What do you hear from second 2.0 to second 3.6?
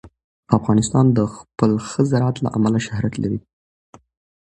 زراعت له امله شهرت لري.